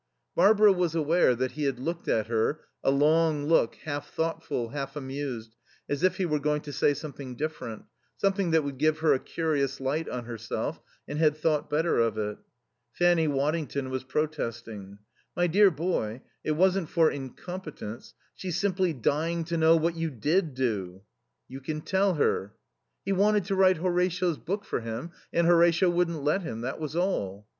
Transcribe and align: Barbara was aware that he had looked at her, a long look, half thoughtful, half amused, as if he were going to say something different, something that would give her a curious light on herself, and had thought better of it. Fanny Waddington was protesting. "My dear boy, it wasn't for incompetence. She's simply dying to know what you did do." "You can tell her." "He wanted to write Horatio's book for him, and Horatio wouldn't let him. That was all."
Barbara 0.35 0.73
was 0.73 0.95
aware 0.95 1.35
that 1.35 1.51
he 1.51 1.65
had 1.65 1.77
looked 1.77 2.07
at 2.07 2.25
her, 2.25 2.61
a 2.83 2.89
long 2.89 3.45
look, 3.45 3.75
half 3.85 4.09
thoughtful, 4.11 4.69
half 4.69 4.95
amused, 4.95 5.55
as 5.87 6.01
if 6.01 6.17
he 6.17 6.25
were 6.25 6.39
going 6.39 6.61
to 6.61 6.73
say 6.73 6.95
something 6.95 7.35
different, 7.35 7.83
something 8.17 8.49
that 8.49 8.63
would 8.63 8.79
give 8.79 8.97
her 9.01 9.13
a 9.13 9.19
curious 9.19 9.79
light 9.79 10.09
on 10.09 10.25
herself, 10.25 10.81
and 11.07 11.19
had 11.19 11.37
thought 11.37 11.69
better 11.69 11.99
of 11.99 12.17
it. 12.17 12.39
Fanny 12.91 13.27
Waddington 13.27 13.91
was 13.91 14.03
protesting. 14.03 14.97
"My 15.35 15.45
dear 15.45 15.69
boy, 15.69 16.21
it 16.43 16.53
wasn't 16.53 16.89
for 16.89 17.11
incompetence. 17.11 18.15
She's 18.33 18.57
simply 18.57 18.93
dying 18.93 19.43
to 19.43 19.55
know 19.55 19.75
what 19.75 19.95
you 19.95 20.09
did 20.09 20.55
do." 20.55 21.03
"You 21.47 21.61
can 21.61 21.79
tell 21.81 22.15
her." 22.15 22.55
"He 23.05 23.11
wanted 23.11 23.45
to 23.45 23.55
write 23.55 23.77
Horatio's 23.77 24.39
book 24.39 24.65
for 24.65 24.79
him, 24.79 25.11
and 25.31 25.45
Horatio 25.45 25.91
wouldn't 25.91 26.23
let 26.23 26.41
him. 26.41 26.61
That 26.61 26.79
was 26.79 26.95
all." 26.95 27.45